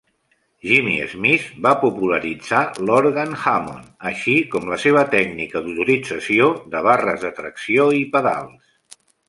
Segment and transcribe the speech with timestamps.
[0.67, 7.35] Jimmy Smith va popularitzar l'òrgan Hammond, així com la seva tècnica d'utilització de barres de
[7.43, 9.01] tracció i pedals.